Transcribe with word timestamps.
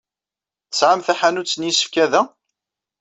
Tesɛam 0.69 1.01
taḥanut 1.05 1.57
n 1.57 1.67
yisefka 1.67 2.05
da? 2.11 2.21